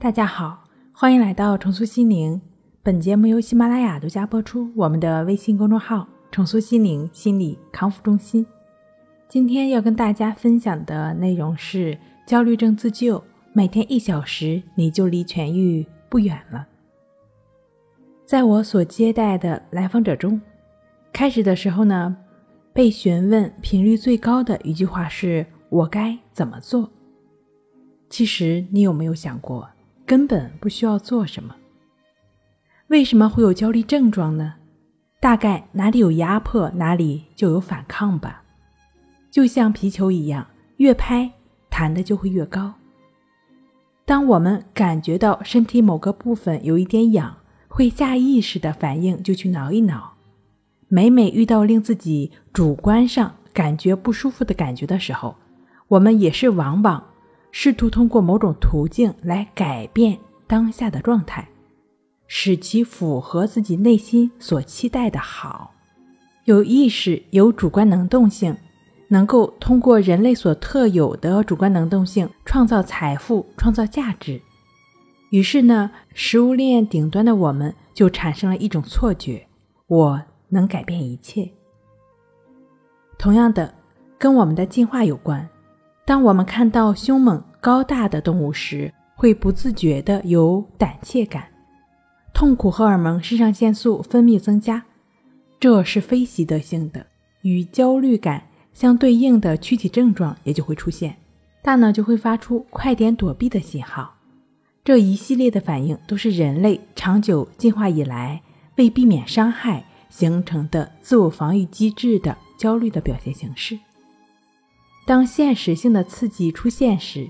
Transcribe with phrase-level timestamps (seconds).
[0.00, 0.62] 大家好，
[0.92, 2.40] 欢迎来到重塑心灵。
[2.84, 4.70] 本节目由喜马拉雅独家播出。
[4.76, 8.46] 我们的微信公众号“重塑心灵心理康复中心”。
[9.28, 13.20] 今天要跟大家分享的内容是焦虑症自救，
[13.52, 16.64] 每天一小时，你就离痊愈不远了。
[18.24, 20.40] 在我所接待的来访者中，
[21.12, 22.16] 开始的时候呢，
[22.72, 26.88] 被询问频率最高的一句话是“我该怎么做”。
[28.08, 29.68] 其实你有没有想过？
[30.08, 31.54] 根本不需要做什么。
[32.86, 34.54] 为什么会有焦虑症状呢？
[35.20, 38.42] 大概哪里有压迫，哪里就有反抗吧。
[39.30, 40.46] 就像皮球一样，
[40.78, 41.30] 越拍
[41.68, 42.72] 弹的就会越高。
[44.06, 47.36] 当我们感觉到身体某个部分有一点痒，
[47.68, 50.14] 会下意识的反应就去挠一挠。
[50.88, 55.36] 每每遇到令自己主观上感觉不舒服的感觉的时候，
[55.88, 57.04] 我们也是往往。
[57.50, 61.48] 试图通过某种途径来改变当下的状态，
[62.26, 65.74] 使其符合自己内心所期待的好。
[66.44, 68.56] 有意识、有主观能动性，
[69.08, 74.40] 能够通过人类所特有的主观能动性创造财富、创造价值。
[75.30, 79.46] 于是呢，食物链顶端的我们就产生了一种错觉：
[79.86, 81.50] 我能改变一切。
[83.18, 83.74] 同样的，
[84.18, 85.46] 跟我们的进化有关。
[86.08, 91.44] 当我们看到凶猛高大的动物时，会不自觉地有胆怯感，
[92.32, 94.82] 痛苦荷尔蒙肾上腺素分泌增加，
[95.60, 97.04] 这是非习得性的，
[97.42, 98.42] 与焦虑感
[98.72, 101.14] 相对应的躯体症状也就会出现，
[101.60, 104.14] 大脑就会发出快点躲避的信号。
[104.82, 108.40] 这一系列的反应都是人类长久进化以来
[108.76, 113.78] 为避免伤害形成的自我防御机制的焦虑的表现形式。
[115.08, 117.26] 当现实性的刺激出现时，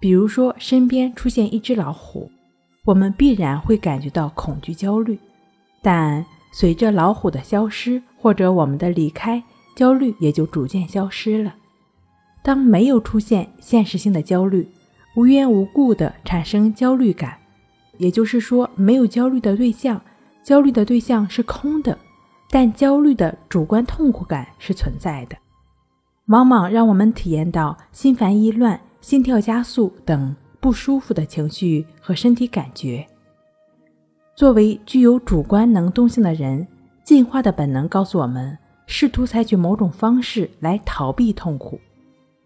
[0.00, 2.28] 比如说身边出现一只老虎，
[2.84, 5.16] 我们必然会感觉到恐惧、焦虑。
[5.80, 9.40] 但随着老虎的消失或者我们的离开，
[9.76, 11.54] 焦虑也就逐渐消失了。
[12.42, 14.68] 当没有出现现实性的焦虑，
[15.14, 17.38] 无缘无故的产生焦虑感，
[17.98, 20.02] 也就是说没有焦虑的对象，
[20.42, 21.96] 焦虑的对象是空的，
[22.50, 25.36] 但焦虑的主观痛苦感是存在的。
[26.30, 33.04] 往往让我们体验到心烦意乱、心跳加速等不舒服的情绪和身体感觉。
[34.36, 36.64] 作为具有主观能动性的人，
[37.02, 41.80] 进化的本能告诉我们，试图采取某种方式来逃避痛苦。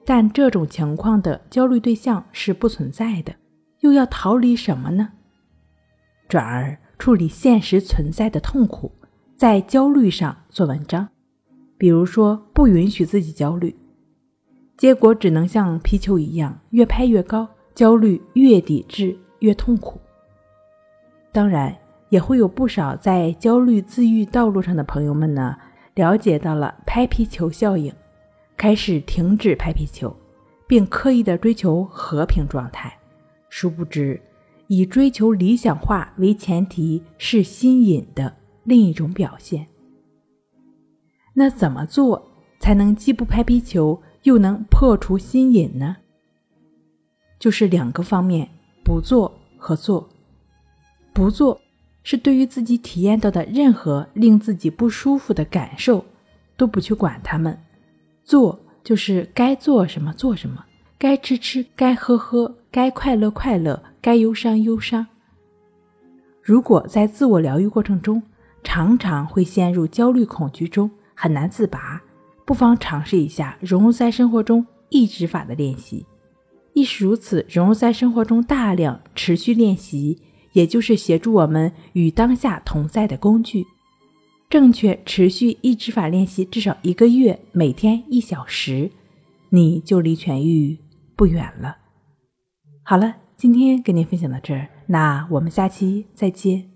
[0.06, 3.34] 但这种情况的焦虑对象是不存在的，
[3.80, 5.10] 又要逃离什么呢？
[6.26, 8.90] 转而处理现实存在的痛苦，
[9.36, 11.06] 在焦虑上做文章。
[11.76, 13.74] 比如说，不允许自己焦虑，
[14.76, 20.00] 结果只能像皮球一样越拍越高，焦虑越抵制越痛苦。
[21.32, 21.76] 当然，
[22.10, 25.56] 也会有不少在焦虑自愈道路上的朋友们呢，
[25.94, 27.92] 了解到了拍皮球效应，
[28.56, 30.16] 开始停止拍皮球，
[30.66, 32.96] 并刻意的追求和平状态。
[33.48, 34.20] 殊不知，
[34.68, 39.66] 以追求理想化为前提是心瘾的另一种表现。
[41.34, 45.96] 那怎么做才能既不拍皮球，又能破除心瘾呢？
[47.38, 48.48] 就是两个方面：
[48.82, 50.08] 不做和做。
[51.12, 51.60] 不做
[52.02, 56.04] 是对于自己体验到的任何令自己不舒服的感受，
[56.56, 57.54] 都不去管它们；
[58.24, 60.64] 做就是该做什么做什么，
[60.98, 65.06] 该吃吃，该喝喝，该快乐快乐，该忧伤忧伤。
[66.42, 68.22] 如果在自我疗愈过程中，
[68.62, 70.90] 常常会陷入焦虑恐惧中。
[71.14, 72.02] 很难自拔，
[72.44, 76.04] 不妨尝试一下融入在生活中抑制法的练习。
[76.72, 80.20] 亦是如此，融入在生活中大量持续练习，
[80.52, 83.64] 也就是协助我们与当下同在的工具。
[84.50, 88.90] 正确持续抑制法练习至少一个月，每天一小时，
[89.50, 90.76] 你就离痊愈
[91.16, 91.76] 不远了。
[92.82, 96.73] 好了，今天跟您分享到这儿，那我们下期再见。